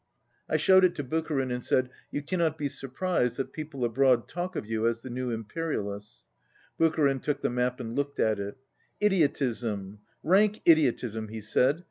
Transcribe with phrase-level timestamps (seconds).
[0.49, 4.55] I showed it to Bucharin and said, "You cannot be surprised that people abroad talk
[4.55, 6.25] of you as of the new Imperialists."
[6.79, 8.57] Budharin took the map and looked at it.
[8.99, 11.79] "Idiotism, rank idiotism!" he said.